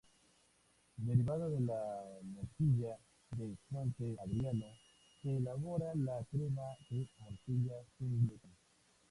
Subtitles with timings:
[1.07, 2.97] Derivada de la morcilla
[3.37, 4.65] de Fuente-Andrino,
[5.21, 8.55] se elabora la crema de morcilla sin gluten.